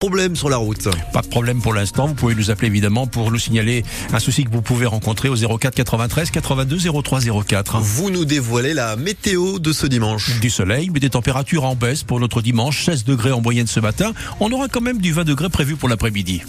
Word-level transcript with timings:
Problème 0.00 0.34
sur 0.34 0.48
la 0.48 0.56
route. 0.56 0.88
Pas 1.12 1.20
de 1.20 1.26
problème 1.26 1.60
pour 1.60 1.74
l'instant. 1.74 2.06
Vous 2.06 2.14
pouvez 2.14 2.34
nous 2.34 2.50
appeler 2.50 2.68
évidemment 2.68 3.06
pour 3.06 3.30
nous 3.30 3.38
signaler 3.38 3.84
un 4.14 4.18
souci 4.18 4.44
que 4.44 4.50
vous 4.50 4.62
pouvez 4.62 4.86
rencontrer 4.86 5.28
au 5.28 5.36
04 5.36 5.74
93 5.74 6.30
82 6.30 6.78
03 7.02 7.20
04. 7.46 7.80
Vous 7.80 8.08
nous 8.08 8.24
dévoilez 8.24 8.72
la 8.72 8.96
météo 8.96 9.58
de 9.58 9.74
ce 9.74 9.86
dimanche. 9.86 10.40
Du 10.40 10.48
soleil, 10.48 10.88
mais 10.88 11.00
des 11.00 11.10
températures 11.10 11.64
en 11.64 11.74
baisse 11.74 12.02
pour 12.02 12.18
notre 12.18 12.40
dimanche. 12.40 12.86
16 12.86 13.04
degrés 13.04 13.32
en 13.32 13.42
moyenne 13.42 13.66
ce 13.66 13.78
matin. 13.78 14.14
On 14.40 14.50
aura 14.52 14.68
quand 14.68 14.80
même 14.80 15.02
du 15.02 15.12
20 15.12 15.24
degrés 15.24 15.50
prévu 15.50 15.76
pour 15.76 15.90
l'après-midi. 15.90 16.40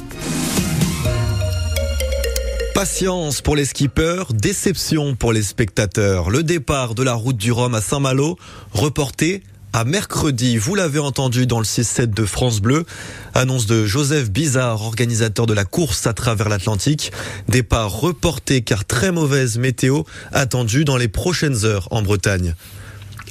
Patience 2.74 3.42
pour 3.42 3.58
les 3.58 3.66
skippers, 3.66 4.32
déception 4.34 5.14
pour 5.16 5.34
les 5.34 5.44
spectateurs. 5.44 6.30
Le 6.30 6.42
départ 6.42 6.96
de 6.96 7.04
la 7.04 7.16
route 7.16 7.36
du 7.36 7.52
Rhum 7.52 7.76
à 7.76 7.82
Saint-Malo, 7.82 8.38
reporté 8.72 9.44
à 9.74 9.86
mercredi. 9.86 10.58
Vous 10.58 10.76
l'avez 10.76 11.00
entendu 11.00 11.48
dans 11.48 11.60
le 11.60 11.66
6-7 11.66 12.14
de 12.14 12.26
France 12.26 12.60
Bleu. 12.60 12.86
Annonce 13.34 13.66
de 13.66 13.86
Joseph 13.86 14.30
Bizarre, 14.30 14.82
organisateur 14.82 15.46
de 15.46 15.54
la 15.54 15.66
course 15.66 16.08
à 16.08 16.14
travers 16.14 16.50
l'Atlantique. 16.50 17.12
Départ 17.48 17.92
reporté 17.92 18.62
car 18.62 18.86
très 18.86 19.12
mauvaise 19.12 19.58
météo 19.58 20.04
attendue 20.32 20.86
dans 20.86 20.98
les 20.98 21.08
prochaines 21.08 21.66
heures 21.66 21.88
en 21.92 22.02
Bretagne. 22.02 22.56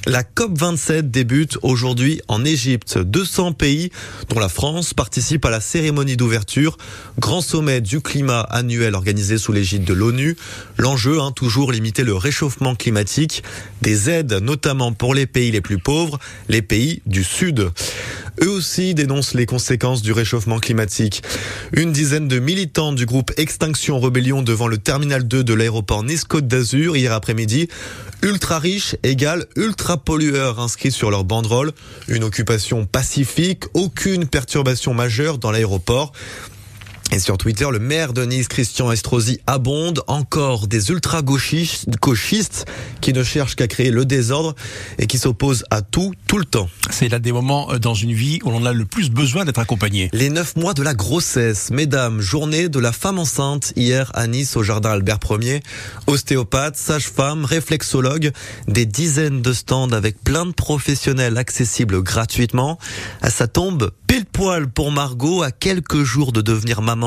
La 0.07 0.23
COP27 0.23 1.11
débute 1.11 1.59
aujourd'hui 1.61 2.21
en 2.27 2.43
Égypte. 2.43 2.97
200 2.97 3.53
pays, 3.53 3.91
dont 4.29 4.39
la 4.39 4.49
France, 4.49 4.95
participent 4.95 5.45
à 5.45 5.51
la 5.51 5.61
cérémonie 5.61 6.17
d'ouverture, 6.17 6.77
grand 7.19 7.41
sommet 7.41 7.81
du 7.81 8.01
climat 8.01 8.41
annuel 8.41 8.95
organisé 8.95 9.37
sous 9.37 9.51
l'égide 9.51 9.83
de 9.83 9.93
l'ONU. 9.93 10.37
L'enjeu, 10.79 11.19
hein, 11.19 11.31
toujours 11.31 11.71
limiter 11.71 12.03
le 12.03 12.15
réchauffement 12.15 12.73
climatique, 12.73 13.43
des 13.83 14.09
aides 14.09 14.33
notamment 14.41 14.91
pour 14.91 15.13
les 15.13 15.27
pays 15.27 15.51
les 15.51 15.61
plus 15.61 15.77
pauvres, 15.77 16.17
les 16.49 16.63
pays 16.63 17.03
du 17.05 17.23
Sud. 17.23 17.69
Eux 18.41 18.49
aussi 18.49 18.93
dénoncent 18.93 19.33
les 19.33 19.45
conséquences 19.45 20.01
du 20.01 20.11
réchauffement 20.11 20.59
climatique. 20.59 21.21
Une 21.73 21.91
dizaine 21.91 22.27
de 22.27 22.39
militants 22.39 22.93
du 22.93 23.05
groupe 23.05 23.31
Extinction 23.37 23.99
Rebellion 23.99 24.41
devant 24.41 24.67
le 24.67 24.77
terminal 24.77 25.27
2 25.27 25.43
de 25.43 25.53
l'aéroport 25.53 26.03
Nice-Côte 26.03 26.47
d'Azur 26.47 26.95
hier 26.95 27.13
après-midi. 27.13 27.67
Ultra 28.23 28.59
riche 28.59 28.95
égale 29.03 29.45
ultra 29.55 29.97
pollueur 29.97 30.59
inscrit 30.59 30.91
sur 30.91 31.09
leur 31.09 31.23
banderole. 31.23 31.71
Une 32.07 32.23
occupation 32.23 32.85
pacifique, 32.85 33.63
aucune 33.73 34.27
perturbation 34.27 34.93
majeure 34.93 35.37
dans 35.37 35.51
l'aéroport. 35.51 36.13
Et 37.13 37.19
sur 37.19 37.37
Twitter, 37.37 37.67
le 37.69 37.79
maire 37.79 38.13
de 38.13 38.23
Nice, 38.23 38.47
Christian 38.47 38.89
Estrosi, 38.89 39.41
abonde 39.45 40.01
encore 40.07 40.67
des 40.67 40.91
ultra-gauchistes 40.91 42.65
qui 43.01 43.11
ne 43.11 43.21
cherchent 43.21 43.57
qu'à 43.57 43.67
créer 43.67 43.91
le 43.91 44.05
désordre 44.05 44.55
et 44.97 45.07
qui 45.07 45.17
s'opposent 45.17 45.65
à 45.71 45.81
tout, 45.81 46.13
tout 46.25 46.37
le 46.37 46.45
temps. 46.45 46.69
C'est 46.89 47.09
là 47.09 47.19
des 47.19 47.33
moments 47.33 47.73
euh, 47.73 47.79
dans 47.79 47.93
une 47.93 48.13
vie 48.13 48.39
où 48.45 48.51
l'on 48.51 48.65
a 48.65 48.71
le 48.71 48.85
plus 48.85 49.09
besoin 49.09 49.43
d'être 49.43 49.59
accompagné. 49.59 50.09
Les 50.13 50.29
neuf 50.29 50.55
mois 50.55 50.73
de 50.73 50.83
la 50.83 50.93
grossesse, 50.93 51.69
mesdames, 51.69 52.21
journée 52.21 52.69
de 52.69 52.79
la 52.79 52.93
femme 52.93 53.19
enceinte 53.19 53.73
hier 53.75 54.09
à 54.13 54.25
Nice 54.27 54.55
au 54.55 54.63
jardin 54.63 54.91
Albert 54.91 55.19
Ier. 55.31 55.59
Ostéopathe, 56.07 56.77
sage-femme, 56.77 57.43
réflexologue, 57.43 58.31
des 58.69 58.85
dizaines 58.85 59.41
de 59.41 59.51
stands 59.51 59.91
avec 59.91 60.23
plein 60.23 60.45
de 60.45 60.53
professionnels 60.53 61.37
accessibles 61.37 62.01
gratuitement. 62.01 62.79
À 63.21 63.29
sa 63.29 63.47
tombe, 63.47 63.91
pile 64.07 64.25
poil 64.25 64.69
pour 64.69 64.91
Margot 64.91 65.43
à 65.43 65.51
quelques 65.51 66.03
jours 66.03 66.31
de 66.31 66.41
devenir 66.41 66.81
maman 66.81 67.00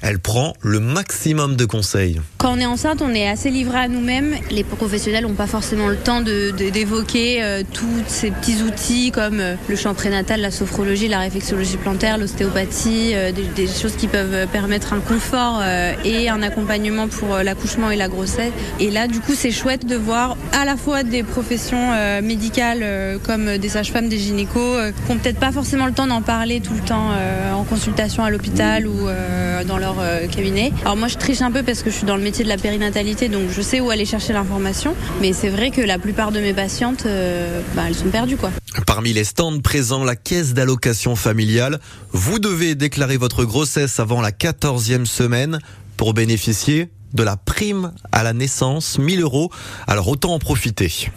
elle 0.00 0.18
prend 0.18 0.54
le 0.60 0.80
maximum 0.80 1.56
de 1.56 1.64
conseils. 1.64 2.20
Quand 2.38 2.52
on 2.52 2.58
est 2.58 2.66
enceinte, 2.66 3.00
on 3.02 3.14
est 3.14 3.28
assez 3.28 3.50
livré 3.50 3.78
à 3.78 3.88
nous-mêmes. 3.88 4.34
Les 4.50 4.64
professionnels 4.64 5.24
n'ont 5.24 5.34
pas 5.34 5.46
forcément 5.46 5.88
le 5.88 5.96
temps 5.96 6.20
d'évoquer 6.20 7.38
de, 7.38 7.42
euh, 7.42 7.62
tous 7.72 8.04
ces 8.06 8.30
petits 8.30 8.62
outils 8.62 9.10
comme 9.12 9.40
euh, 9.40 9.54
le 9.68 9.76
champ 9.76 9.94
prénatal, 9.94 10.40
la 10.40 10.50
sophrologie, 10.50 11.08
la 11.08 11.20
réflexologie 11.20 11.76
plantaire, 11.76 12.18
l'ostéopathie, 12.18 13.12
euh, 13.14 13.32
des, 13.32 13.66
choses 13.66 13.96
qui 13.96 14.08
peuvent 14.08 14.46
permettre 14.48 14.92
un 14.92 15.00
confort 15.00 15.62
et 16.04 16.28
un 16.28 16.42
accompagnement 16.42 17.08
pour 17.08 17.38
l'accouchement 17.38 17.90
et 17.90 17.96
la 17.96 18.08
grossesse. 18.08 18.52
Et 18.78 18.90
là, 18.90 19.08
du 19.08 19.20
coup, 19.20 19.32
c'est 19.34 19.50
chouette 19.50 19.86
de 19.86 19.96
voir 19.96 20.36
à 20.52 20.64
la 20.64 20.76
fois 20.76 21.02
des 21.02 21.22
professions 21.22 22.20
médicales 22.22 23.18
comme 23.24 23.56
des 23.56 23.68
sages-femmes, 23.68 24.08
des 24.08 24.18
gynécos, 24.18 24.92
qui 25.06 25.12
n'ont 25.12 25.18
peut-être 25.18 25.40
pas 25.40 25.50
forcément 25.50 25.86
le 25.86 25.92
temps 25.92 26.06
d'en 26.06 26.22
parler 26.22 26.60
tout 26.60 26.74
le 26.74 26.80
temps 26.80 27.10
en 27.54 27.64
consultation 27.64 28.22
à 28.22 28.30
l'hôpital 28.30 28.86
ou 28.86 29.08
dans 29.64 29.78
leur 29.78 29.96
euh, 30.00 30.26
cabinet. 30.26 30.72
Alors 30.82 30.96
moi 30.96 31.08
je 31.08 31.16
triche 31.16 31.42
un 31.42 31.50
peu 31.50 31.62
parce 31.62 31.82
que 31.82 31.90
je 31.90 31.96
suis 31.96 32.06
dans 32.06 32.16
le 32.16 32.22
métier 32.22 32.44
de 32.44 32.48
la 32.48 32.56
périnatalité 32.56 33.28
donc 33.28 33.50
je 33.50 33.62
sais 33.62 33.80
où 33.80 33.90
aller 33.90 34.04
chercher 34.04 34.32
l'information 34.32 34.94
mais 35.20 35.32
c'est 35.32 35.48
vrai 35.48 35.70
que 35.70 35.80
la 35.80 35.98
plupart 35.98 36.32
de 36.32 36.40
mes 36.40 36.52
patientes 36.52 37.04
euh, 37.06 37.60
bah, 37.74 37.84
elles 37.88 37.94
sont 37.94 38.08
perdues 38.08 38.36
quoi. 38.36 38.50
Parmi 38.86 39.12
les 39.12 39.24
stands 39.24 39.60
présents, 39.60 40.04
la 40.04 40.16
caisse 40.16 40.52
d'allocation 40.52 41.16
familiale. 41.16 41.80
Vous 42.12 42.38
devez 42.38 42.74
déclarer 42.74 43.16
votre 43.16 43.44
grossesse 43.44 44.00
avant 44.00 44.20
la 44.20 44.30
14e 44.30 45.04
semaine 45.04 45.58
pour 45.96 46.14
bénéficier 46.14 46.90
de 47.14 47.22
la 47.22 47.36
prime 47.36 47.92
à 48.12 48.22
la 48.22 48.32
naissance, 48.32 48.98
1000 48.98 49.22
euros. 49.22 49.50
Alors 49.86 50.08
autant 50.08 50.34
en 50.34 50.38
profiter. 50.38 51.10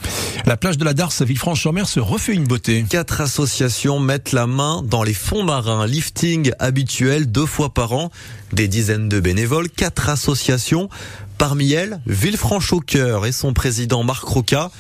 La 0.46 0.56
plage 0.56 0.78
de 0.78 0.86
la 0.86 0.94
Darse, 0.94 1.24
Villefranche-sur-Mer, 1.24 1.88
se 1.88 2.00
refait 2.00 2.34
une 2.34 2.46
beauté. 2.46 2.86
Quatre 2.88 3.20
associations 3.22 4.00
mettent 4.00 4.32
la 4.32 4.48
main 4.48 4.84
dans 4.84 5.04
les 5.04 5.14
fonds 5.14 5.44
marins, 5.44 5.86
lifting 5.86 6.52
habituel 6.60 7.32
deux 7.32 7.46
fois 7.46 7.74
par 7.74 7.94
an. 7.94 8.12
Des 8.54 8.68
dizaines 8.68 9.10
de 9.10 9.20
bénévoles, 9.20 9.70
quatre 9.70 10.10
associations. 10.10 10.90
Parmi 11.38 11.74
elles, 11.74 12.00
Villefranche 12.06 12.74
au 12.74 12.80
cœur 12.80 13.26
et 13.26 13.32
son 13.32 13.54
président 13.54 14.04
Marc 14.04 14.24
Roca. 14.24 14.72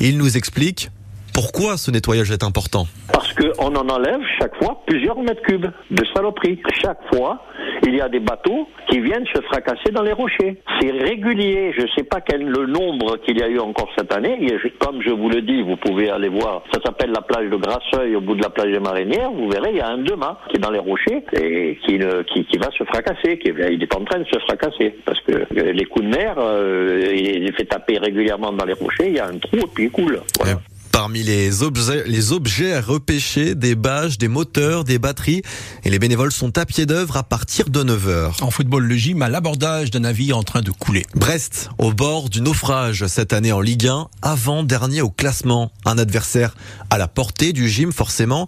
Il 0.00 0.16
nous 0.16 0.36
explique 0.36 0.90
pourquoi 1.36 1.76
ce 1.76 1.90
nettoyage 1.90 2.30
est 2.30 2.42
important 2.42 2.86
Parce 3.12 3.30
qu'on 3.34 3.76
en 3.76 3.88
enlève 3.90 4.20
chaque 4.38 4.56
fois 4.56 4.80
plusieurs 4.86 5.18
mètres 5.20 5.42
cubes 5.42 5.66
de 5.90 6.04
saloperie. 6.14 6.58
Chaque 6.82 7.00
fois, 7.12 7.44
il 7.86 7.94
y 7.94 8.00
a 8.00 8.08
des 8.08 8.20
bateaux 8.20 8.66
qui 8.88 9.00
viennent 9.00 9.26
se 9.34 9.42
fracasser 9.42 9.90
dans 9.92 10.00
les 10.00 10.14
rochers. 10.14 10.62
C'est 10.80 10.90
régulier. 10.92 11.74
Je 11.76 11.82
ne 11.82 11.88
sais 11.94 12.04
pas 12.04 12.22
quel 12.22 12.42
le 12.42 12.64
nombre 12.64 13.18
qu'il 13.18 13.38
y 13.38 13.42
a 13.42 13.48
eu 13.48 13.58
encore 13.58 13.90
cette 13.98 14.14
année. 14.14 14.50
comme 14.78 15.02
je 15.02 15.10
vous 15.10 15.28
le 15.28 15.42
dis, 15.42 15.60
vous 15.60 15.76
pouvez 15.76 16.08
aller 16.08 16.30
voir. 16.30 16.62
Ça 16.72 16.80
s'appelle 16.82 17.10
la 17.10 17.20
plage 17.20 17.50
de 17.50 17.56
Grasseuil 17.56 18.16
au 18.16 18.22
bout 18.22 18.34
de 18.34 18.42
la 18.42 18.48
plage 18.48 18.72
des 18.72 18.80
Marinières. 18.80 19.30
Vous 19.30 19.50
verrez, 19.50 19.72
il 19.72 19.76
y 19.76 19.82
a 19.82 19.88
un 19.88 19.98
demain 19.98 20.38
qui 20.48 20.56
est 20.56 20.60
dans 20.60 20.70
les 20.70 20.78
rochers 20.78 21.22
et 21.34 21.78
qui, 21.84 21.98
qui, 22.46 22.56
va 22.56 22.70
se 22.70 22.84
fracasser. 22.84 23.38
Qui, 23.38 23.50
il 23.50 23.82
est 23.82 23.94
en 23.94 24.04
train 24.06 24.20
de 24.20 24.24
se 24.24 24.38
fracasser 24.38 24.94
parce 25.04 25.20
que 25.20 25.46
les 25.54 25.84
coups 25.84 26.06
de 26.06 26.16
mer, 26.16 26.36
euh, 26.38 27.12
il 27.14 27.52
fait 27.52 27.66
taper 27.66 27.98
régulièrement 27.98 28.52
dans 28.52 28.64
les 28.64 28.72
rochers. 28.72 29.08
Il 29.08 29.16
y 29.16 29.20
a 29.20 29.26
un 29.26 29.36
trou 29.36 29.58
et 29.58 29.70
puis 29.74 29.84
il 29.84 29.90
coule. 29.90 30.22
Voilà. 30.40 30.58
Parmi 30.96 31.22
les 31.22 31.62
objets, 31.62 32.04
les 32.06 32.32
objets 32.32 32.72
à 32.72 32.80
repêcher, 32.80 33.54
des 33.54 33.74
bâches, 33.74 34.16
des 34.16 34.28
moteurs, 34.28 34.82
des 34.82 34.98
batteries. 34.98 35.42
Et 35.84 35.90
les 35.90 35.98
bénévoles 35.98 36.32
sont 36.32 36.56
à 36.56 36.64
pied 36.64 36.86
d'œuvre 36.86 37.18
à 37.18 37.22
partir 37.22 37.68
de 37.68 37.84
9h. 37.84 38.42
En 38.42 38.50
football, 38.50 38.82
le 38.84 38.96
gym 38.96 39.20
à 39.20 39.28
l'abordage 39.28 39.90
d'un 39.90 40.00
navire 40.00 40.38
en 40.38 40.42
train 40.42 40.62
de 40.62 40.70
couler. 40.70 41.04
Brest, 41.14 41.68
au 41.76 41.92
bord 41.92 42.30
du 42.30 42.40
naufrage 42.40 43.06
cette 43.08 43.34
année 43.34 43.52
en 43.52 43.60
Ligue 43.60 43.88
1, 43.88 44.08
avant-dernier 44.22 45.02
au 45.02 45.10
classement. 45.10 45.70
Un 45.84 45.98
adversaire 45.98 46.54
à 46.88 46.96
la 46.96 47.08
portée 47.08 47.52
du 47.52 47.68
gym, 47.68 47.92
forcément. 47.92 48.46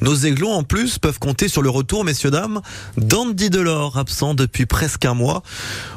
Nos 0.00 0.14
aiglons, 0.16 0.52
en 0.52 0.62
plus, 0.62 0.98
peuvent 0.98 1.18
compter 1.18 1.48
sur 1.48 1.60
le 1.60 1.68
retour, 1.68 2.04
messieurs, 2.04 2.30
dames, 2.30 2.62
d'Andy 2.96 3.50
Delors, 3.50 3.98
absent 3.98 4.32
depuis 4.32 4.64
presque 4.64 5.04
un 5.04 5.12
mois. 5.12 5.42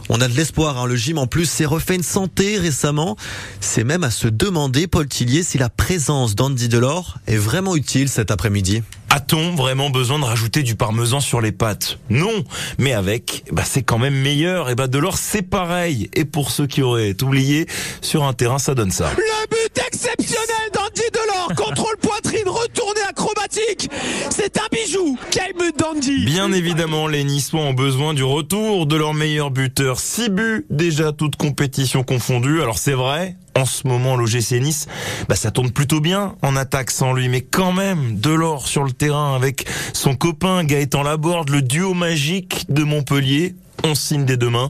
On 0.09 0.19
a 0.19 0.27
de 0.27 0.35
l'espoir, 0.35 0.77
hein. 0.77 0.87
le 0.87 0.97
gym, 0.97 1.17
en 1.17 1.27
plus, 1.27 1.45
s'est 1.45 1.65
refait 1.65 1.95
une 1.95 2.03
santé 2.03 2.57
récemment. 2.57 3.15
C'est 3.61 3.85
même 3.85 4.03
à 4.03 4.11
se 4.11 4.27
demander, 4.27 4.87
Paul 4.87 5.07
Tillier, 5.07 5.43
si 5.43 5.57
la 5.57 5.69
présence 5.93 6.33
d'Andy 6.33 6.69
Delors 6.69 7.19
est 7.27 7.37
vraiment 7.37 7.75
utile 7.75 8.09
cet 8.09 8.31
après-midi. 8.31 8.81
A-t-on 9.11 9.53
vraiment 9.53 9.91
besoin 9.91 10.17
de 10.17 10.23
rajouter 10.23 10.63
du 10.63 10.73
parmesan 10.73 11.19
sur 11.19 11.39
les 11.39 11.51
pâtes? 11.51 11.99
Non, 12.09 12.43
mais 12.79 12.93
avec, 12.93 13.43
bah 13.51 13.61
c'est 13.63 13.83
quand 13.83 13.99
même 13.99 14.15
meilleur. 14.15 14.71
Et 14.71 14.75
bah 14.75 14.87
Delors, 14.87 15.19
c'est 15.19 15.43
pareil. 15.43 16.09
Et 16.15 16.25
pour 16.25 16.49
ceux 16.49 16.65
qui 16.65 16.81
auraient 16.81 17.15
oublié, 17.21 17.67
sur 18.01 18.23
un 18.23 18.33
terrain, 18.33 18.57
ça 18.57 18.73
donne 18.73 18.89
ça. 18.89 19.11
Le 19.15 19.47
but 19.51 19.83
exceptionnel 19.85 20.71
d'Andy 20.73 21.03
Delors, 21.13 21.49
contrôle 21.55 21.95
poitrine, 22.01 22.22
retourné 22.63 23.01
acrobatique. 23.09 23.89
C'est 24.29 24.57
un 24.57 24.67
bijou. 24.71 25.17
But 25.57 25.77
d'Andy 25.77 26.25
Bien 26.25 26.51
évidemment, 26.51 27.07
les 27.07 27.23
Niçois 27.23 27.61
ont 27.61 27.73
besoin 27.73 28.13
du 28.13 28.23
retour 28.23 28.85
de 28.87 28.95
leur 28.95 29.13
meilleur 29.13 29.51
buteur. 29.51 29.99
Six 29.99 30.29
buts, 30.29 30.65
déjà 30.69 31.11
toutes 31.11 31.35
compétitions 31.35 32.03
confondues. 32.03 32.61
Alors 32.61 32.77
c'est 32.77 32.93
vrai, 32.93 33.35
en 33.55 33.65
ce 33.65 33.87
moment 33.87 34.15
l'OGC 34.15 34.53
Nice, 34.61 34.87
bah 35.29 35.35
ça 35.35 35.51
tourne 35.51 35.71
plutôt 35.71 35.99
bien 35.99 36.35
en 36.41 36.55
attaque 36.55 36.91
sans 36.91 37.13
lui, 37.13 37.29
mais 37.29 37.41
quand 37.41 37.73
même 37.73 38.19
Delors 38.19 38.67
sur 38.67 38.83
le 38.83 38.91
terrain 38.91 39.35
avec 39.35 39.65
son 39.93 40.15
copain 40.15 40.63
Gaëtan 40.63 41.03
Laborde, 41.03 41.49
le 41.49 41.61
duo 41.61 41.93
magique 41.93 42.65
de 42.69 42.83
Montpellier 42.83 43.55
on 43.83 43.95
signe 43.95 44.25
dès 44.25 44.37
demain. 44.37 44.69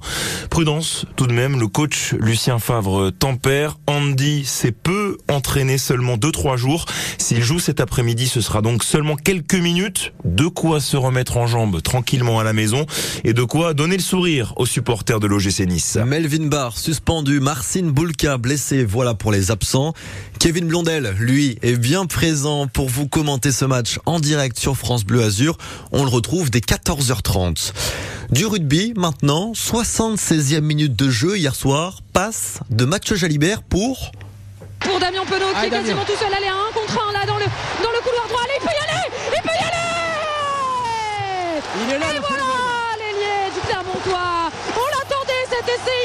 Prudence, 0.49 1.05
tout 1.15 1.27
de 1.27 1.33
même, 1.33 1.59
le 1.59 1.67
coach 1.67 2.13
Lucien 2.19 2.59
Favre 2.59 3.11
tempère. 3.11 3.77
Andy 3.87 4.45
s'est 4.45 4.71
peu 4.71 5.17
entraîné 5.29 5.77
seulement 5.77 6.15
2-3 6.17 6.57
jours. 6.57 6.85
S'il 7.17 7.41
joue 7.41 7.59
cet 7.59 7.79
après-midi, 7.79 8.27
ce 8.27 8.41
sera 8.41 8.61
donc 8.61 8.83
seulement 8.83 9.15
quelques 9.15 9.55
minutes. 9.55 10.13
De 10.25 10.47
quoi 10.47 10.79
se 10.79 10.97
remettre 10.97 11.37
en 11.37 11.47
jambes 11.47 11.81
tranquillement 11.81 12.39
à 12.39 12.43
la 12.43 12.53
maison 12.53 12.85
et 13.23 13.33
de 13.33 13.43
quoi 13.43 13.73
donner 13.73 13.97
le 13.97 14.03
sourire 14.03 14.53
aux 14.57 14.65
supporters 14.65 15.19
de 15.19 15.27
l'OGC 15.27 15.61
Nice. 15.67 15.97
Melvin 16.05 16.47
Barr 16.47 16.77
suspendu, 16.77 17.39
Marcin 17.39 17.83
Boulka 17.83 18.37
blessé, 18.37 18.83
voilà 18.83 19.13
pour 19.13 19.31
les 19.31 19.51
absents. 19.51 19.93
Kevin 20.39 20.67
Blondel, 20.67 21.15
lui, 21.19 21.57
est 21.61 21.77
bien 21.77 22.05
présent 22.05 22.67
pour 22.67 22.89
vous 22.89 23.07
commenter 23.07 23.51
ce 23.51 23.65
match 23.65 23.99
en 24.05 24.19
direct 24.19 24.59
sur 24.59 24.75
France 24.75 25.05
Bleu 25.05 25.23
Azur. 25.23 25.57
On 25.91 26.03
le 26.03 26.09
retrouve 26.09 26.49
dès 26.49 26.59
14h30. 26.59 27.71
Du 28.33 28.47
rugby, 28.47 28.93
maintenant, 28.97 29.51
76e 29.51 30.61
minute 30.61 30.95
de 30.95 31.07
jeu 31.07 31.37
hier 31.37 31.53
soir, 31.53 31.99
passe 32.13 32.61
de 32.71 32.83
Mathieu 32.83 33.15
Jalibert 33.15 33.61
pour... 33.61 34.11
Pour 34.79 34.99
Damien 34.99 35.23
Penaud 35.23 35.53
qui 35.59 35.67
est 35.67 35.69
quasiment 35.69 36.03
tout 36.03 36.17
seul, 36.17 36.33
allez, 36.33 36.47
un 36.47 36.73
contre 36.73 36.97
un 36.97 37.13
là 37.13 37.27
dans 37.27 37.37
le, 37.37 37.45
dans 37.45 37.91
le 37.91 38.01
couloir 38.01 38.27
droit, 38.27 38.41
allez, 38.43 38.57
il 38.57 38.65
peut 38.65 38.73
y 38.73 38.81
aller! 38.89 39.05
Il 39.37 39.41
peut 39.43 39.53
y 39.53 39.63
aller! 39.69 39.85
Il 41.77 41.93
est 41.93 41.99
là, 41.99 42.05
Et 42.09 42.19
voilà, 42.25 42.49
l'ailier 42.97 43.53
du 43.53 43.61
Clermontois. 43.67 44.49
On 44.81 44.87
l'attendait 44.97 45.45
cet 45.51 45.69
essai, 45.69 46.01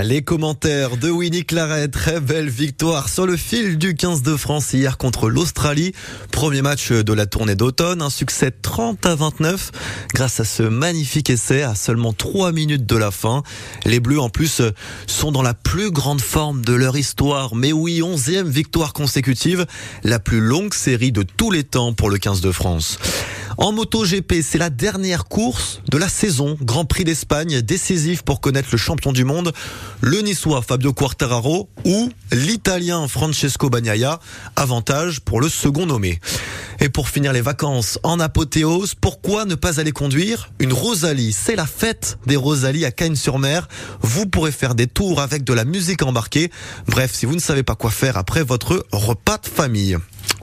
Les 0.00 0.22
commentaires 0.22 0.96
de 0.96 1.10
Winnie 1.10 1.44
Claret, 1.44 1.88
très 1.88 2.20
belle 2.20 2.48
victoire 2.48 3.08
sur 3.08 3.26
le 3.26 3.36
fil 3.36 3.78
du 3.78 3.96
15 3.96 4.22
de 4.22 4.36
France 4.36 4.72
hier 4.72 4.96
contre 4.96 5.28
l'Australie. 5.28 5.92
Premier 6.30 6.62
match 6.62 6.92
de 6.92 7.12
la 7.12 7.26
tournée 7.26 7.56
d'automne, 7.56 8.00
un 8.00 8.08
succès 8.08 8.52
30 8.52 9.04
à 9.06 9.16
29 9.16 9.72
grâce 10.14 10.38
à 10.38 10.44
ce 10.44 10.62
magnifique 10.62 11.30
essai 11.30 11.62
à 11.62 11.74
seulement 11.74 12.12
3 12.12 12.52
minutes 12.52 12.86
de 12.86 12.96
la 12.96 13.10
fin. 13.10 13.42
Les 13.86 13.98
Bleus 13.98 14.20
en 14.20 14.28
plus 14.28 14.62
sont 15.08 15.32
dans 15.32 15.42
la 15.42 15.54
plus 15.54 15.90
grande 15.90 16.20
forme 16.20 16.64
de 16.64 16.74
leur 16.74 16.96
histoire. 16.96 17.56
Mais 17.56 17.72
oui, 17.72 18.00
11e 18.00 18.44
victoire 18.44 18.92
consécutive, 18.92 19.66
la 20.04 20.20
plus 20.20 20.40
longue 20.40 20.74
série 20.74 21.10
de 21.10 21.24
tous 21.24 21.50
les 21.50 21.64
temps 21.64 21.92
pour 21.92 22.08
le 22.08 22.18
15 22.18 22.40
de 22.40 22.52
France. 22.52 23.00
En 23.58 23.72
MotoGP, 23.72 24.34
c'est 24.40 24.56
la 24.56 24.70
dernière 24.70 25.24
course 25.24 25.80
de 25.90 25.98
la 25.98 26.08
saison. 26.08 26.56
Grand 26.62 26.84
Prix 26.84 27.02
d'Espagne, 27.02 27.60
décisif 27.60 28.22
pour 28.22 28.40
connaître 28.40 28.68
le 28.70 28.78
champion 28.78 29.10
du 29.10 29.24
monde, 29.24 29.52
le 30.00 30.20
Niçois 30.20 30.62
Fabio 30.62 30.92
Quartararo 30.92 31.68
ou 31.84 32.08
l'Italien 32.30 33.08
Francesco 33.08 33.68
Bagnaia. 33.68 34.20
Avantage 34.54 35.18
pour 35.18 35.40
le 35.40 35.48
second 35.48 35.86
nommé. 35.86 36.20
Et 36.78 36.88
pour 36.88 37.08
finir 37.08 37.32
les 37.32 37.40
vacances 37.40 37.98
en 38.04 38.20
apothéose, 38.20 38.94
pourquoi 38.94 39.44
ne 39.44 39.56
pas 39.56 39.80
aller 39.80 39.90
conduire 39.90 40.50
une 40.60 40.72
Rosalie? 40.72 41.32
C'est 41.32 41.56
la 41.56 41.66
fête 41.66 42.20
des 42.26 42.36
Rosalies 42.36 42.84
à 42.84 42.92
Cagnes-sur-Mer. 42.92 43.66
Vous 44.00 44.26
pourrez 44.26 44.52
faire 44.52 44.76
des 44.76 44.86
tours 44.86 45.20
avec 45.20 45.42
de 45.42 45.52
la 45.52 45.64
musique 45.64 46.04
embarquée. 46.04 46.52
Bref, 46.86 47.10
si 47.12 47.26
vous 47.26 47.34
ne 47.34 47.40
savez 47.40 47.64
pas 47.64 47.74
quoi 47.74 47.90
faire 47.90 48.18
après 48.18 48.44
votre 48.44 48.86
repas 48.92 49.38
de 49.38 49.48
famille. 49.48 49.98